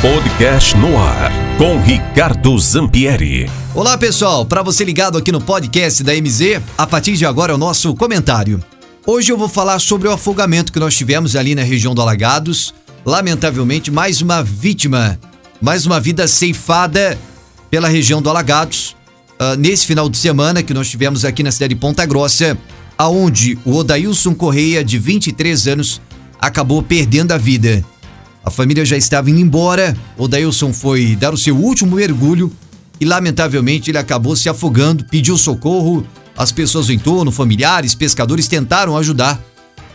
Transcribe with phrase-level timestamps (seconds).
[0.00, 3.50] Podcast no ar com Ricardo Zampieri.
[3.74, 7.54] Olá pessoal, para você ligado aqui no podcast da MZ, a partir de agora é
[7.56, 8.62] o nosso comentário.
[9.04, 12.72] Hoje eu vou falar sobre o afogamento que nós tivemos ali na região do Alagados.
[13.04, 15.18] Lamentavelmente, mais uma vítima,
[15.60, 17.18] mais uma vida ceifada
[17.68, 18.94] pela região do Alagados.
[19.32, 22.56] Uh, nesse final de semana que nós tivemos aqui na cidade de Ponta Grossa,
[22.96, 26.00] aonde o Odailson Correia, de 23 anos,
[26.40, 27.84] acabou perdendo a vida.
[28.48, 29.94] A família já estava indo embora.
[30.16, 32.50] O Dailson foi dar o seu último mergulho
[32.98, 36.02] e, lamentavelmente, ele acabou se afogando, pediu socorro.
[36.34, 39.38] As pessoas do entorno, familiares, pescadores tentaram ajudar,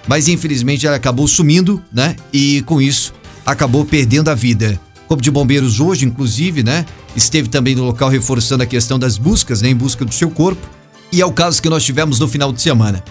[0.08, 2.16] mas infelizmente ele acabou sumindo, né?
[2.32, 3.12] E com isso
[3.44, 4.80] acabou perdendo a vida.
[5.06, 6.86] O Corpo de Bombeiros hoje, inclusive, né?
[7.16, 9.70] Esteve também no local reforçando a questão das buscas, né?
[9.70, 10.70] Em busca do seu corpo.
[11.12, 13.04] E é o caso que nós tivemos no final de semana.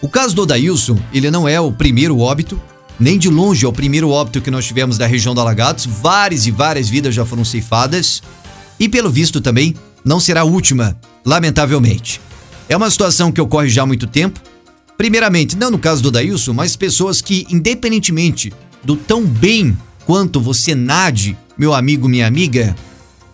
[0.00, 2.60] O caso do Odailson, ele não é o primeiro óbito,
[2.98, 5.84] nem de longe é o primeiro óbito que nós tivemos da região do Alagados.
[5.84, 8.22] Várias e várias vidas já foram ceifadas.
[8.78, 12.20] E pelo visto também não será a última, lamentavelmente.
[12.68, 14.40] É uma situação que ocorre já há muito tempo.
[14.96, 18.52] Primeiramente, não no caso do Dailson, mas pessoas que, independentemente
[18.84, 22.76] do tão bem quanto você nade, meu amigo, minha amiga,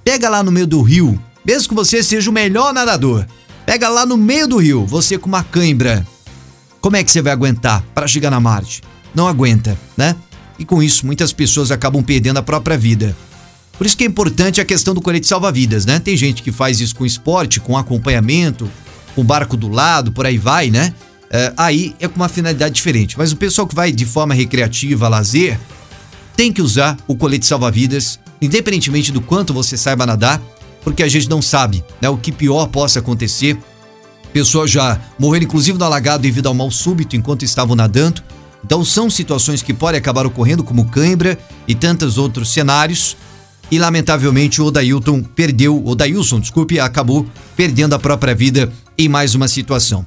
[0.02, 3.27] pega lá no meio do rio, mesmo que você seja o melhor nadador,
[3.67, 6.06] pega lá no meio do rio, você com uma cãibra.
[6.80, 8.80] Como é que você vai aguentar para chegar na margem?
[9.14, 10.16] Não aguenta, né?
[10.58, 13.17] E com isso, muitas pessoas acabam perdendo a própria vida.
[13.78, 15.98] Por isso que é importante a questão do colete salva-vidas, né?
[15.98, 18.70] Tem gente que faz isso com esporte, com acompanhamento,
[19.14, 20.92] com barco do lado, por aí vai, né?
[21.30, 23.17] É, aí é com uma finalidade diferente.
[23.17, 25.58] Mas o pessoal que vai de forma recreativa, lazer,
[26.36, 30.42] tem que usar o colete salva-vidas, independentemente do quanto você saiba nadar,
[30.83, 33.56] porque a gente não sabe né, o que pior possa acontecer.
[34.33, 38.22] Pessoas já morreram, inclusive, no alagado devido ao mal súbito enquanto estavam nadando.
[38.64, 43.17] Então são situações que podem acabar ocorrendo, como cãibra e tantos outros cenários.
[43.70, 49.34] E lamentavelmente o Odailton perdeu, o Odailson, desculpe, acabou perdendo a própria vida em mais
[49.34, 50.05] uma situação.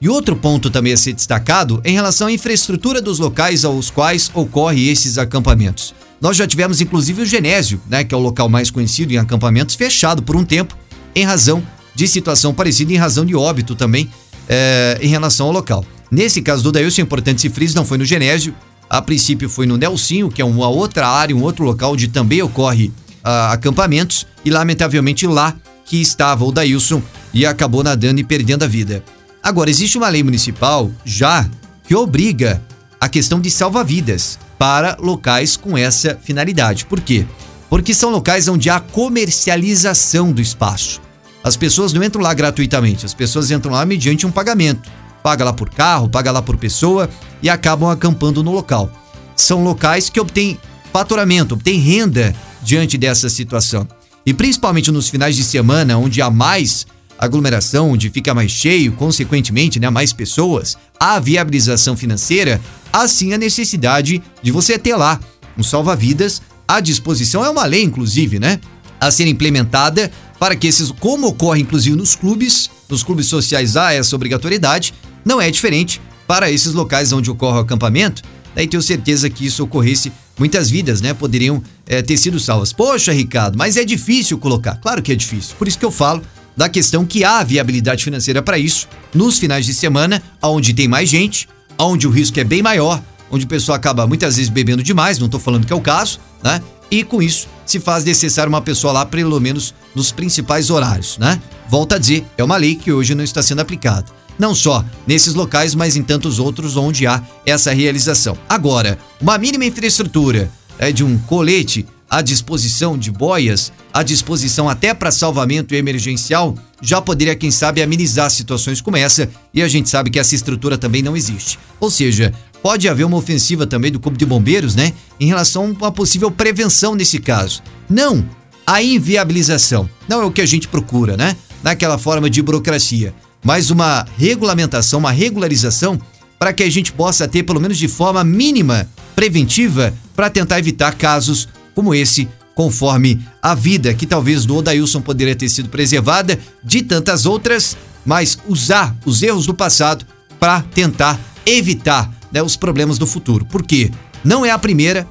[0.00, 4.30] E outro ponto também a ser destacado em relação à infraestrutura dos locais aos quais
[4.34, 5.94] ocorrem esses acampamentos.
[6.20, 9.74] Nós já tivemos inclusive o Genésio, né, que é o local mais conhecido em acampamentos,
[9.74, 10.76] fechado por um tempo,
[11.14, 11.62] em razão
[11.94, 14.10] de situação parecida, em razão de óbito também,
[14.48, 15.84] é, em relação ao local.
[16.10, 18.54] Nesse caso do Dailson, é importante se frise, não foi no Genésio,
[18.88, 22.40] a princípio foi no Nelsinho, que é uma outra área, um outro local onde também
[22.42, 22.92] ocorre
[23.24, 27.02] uh, acampamentos, e lamentavelmente lá que estava o Dailson
[27.34, 29.02] e acabou nadando e perdendo a vida.
[29.42, 31.48] Agora, existe uma lei municipal já
[31.86, 32.62] que obriga
[33.00, 36.86] a questão de salva-vidas para locais com essa finalidade.
[36.86, 37.26] Por quê?
[37.68, 41.00] Porque são locais onde há comercialização do espaço.
[41.44, 44.90] As pessoas não entram lá gratuitamente, as pessoas entram lá mediante um pagamento
[45.26, 47.10] paga lá por carro, paga lá por pessoa
[47.42, 48.88] e acabam acampando no local.
[49.34, 50.56] São locais que obtêm
[50.92, 52.32] faturamento, obtêm renda
[52.62, 53.88] diante dessa situação.
[54.24, 56.86] E principalmente nos finais de semana, onde há mais
[57.18, 62.60] aglomeração, onde fica mais cheio, consequentemente, né, mais pessoas, a viabilização financeira,
[62.92, 65.18] assim a necessidade de você ter lá
[65.58, 67.44] um salva-vidas à disposição.
[67.44, 68.60] É uma lei, inclusive, né?
[69.00, 73.92] A ser implementada para que esses, como ocorre inclusive nos clubes, nos clubes sociais há
[73.92, 74.94] essa obrigatoriedade,
[75.26, 78.22] não é diferente para esses locais onde ocorre o acampamento.
[78.54, 82.72] Daí tenho certeza que isso ocorresse, muitas vidas, né, poderiam é, ter sido salvas.
[82.72, 84.76] Poxa, Ricardo, mas é difícil colocar.
[84.76, 85.56] Claro que é difícil.
[85.58, 86.22] Por isso que eu falo
[86.56, 91.08] da questão que há viabilidade financeira para isso nos finais de semana, onde tem mais
[91.08, 95.18] gente, onde o risco é bem maior, onde o pessoal acaba muitas vezes bebendo demais,
[95.18, 96.62] não estou falando que é o caso, né?
[96.88, 101.40] E com isso se faz necessário uma pessoa lá pelo menos nos principais horários, né?
[101.68, 104.06] Volta a dizer, é uma lei que hoje não está sendo aplicada
[104.38, 108.36] não só nesses locais, mas em tantos outros onde há essa realização.
[108.48, 114.94] Agora, uma mínima infraestrutura é, de um colete à disposição de boias, à disposição até
[114.94, 120.10] para salvamento emergencial, já poderia, quem sabe, amenizar situações como essa, e a gente sabe
[120.10, 121.58] que essa estrutura também não existe.
[121.80, 122.32] Ou seja,
[122.62, 126.94] pode haver uma ofensiva também do Corpo de Bombeiros, né, em relação a possível prevenção
[126.94, 127.62] nesse caso.
[127.88, 128.28] Não
[128.66, 129.88] a inviabilização.
[130.08, 131.36] Não é o que a gente procura, né?
[131.62, 133.14] Naquela forma de burocracia
[133.46, 136.00] mais uma regulamentação, uma regularização
[136.36, 140.96] para que a gente possa ter, pelo menos de forma mínima, preventiva, para tentar evitar
[140.96, 146.82] casos como esse, conforme a vida que talvez do Odailson poderia ter sido preservada, de
[146.82, 150.04] tantas outras, mas usar os erros do passado
[150.40, 151.16] para tentar
[151.46, 153.44] evitar né, os problemas do futuro.
[153.44, 153.92] Porque
[154.24, 155.06] não é a primeira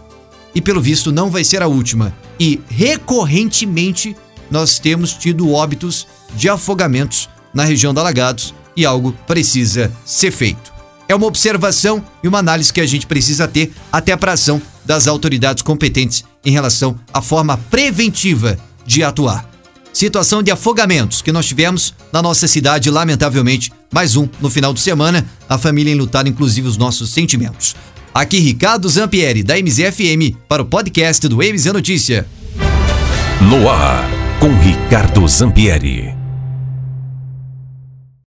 [0.54, 2.14] e, pelo visto, não vai ser a última.
[2.38, 4.14] E recorrentemente
[4.52, 6.06] nós temos tido óbitos
[6.36, 10.74] de afogamentos na região da Alagados e algo precisa ser feito.
[11.08, 15.08] É uma observação e uma análise que a gente precisa ter até para ação das
[15.08, 19.50] autoridades competentes em relação à forma preventiva de atuar.
[19.94, 24.82] Situação de afogamentos que nós tivemos na nossa cidade, lamentavelmente, mais um no final de
[24.82, 27.76] semana, a família enlutada, inclusive os nossos sentimentos.
[28.14, 32.28] Aqui Ricardo Zampieri, da MZFM, para o podcast do MZ Notícia.
[33.42, 34.10] No ar,
[34.40, 36.15] com Ricardo Zampieri.